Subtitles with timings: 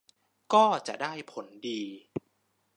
[0.53, 1.81] ก็จะได้ผลดี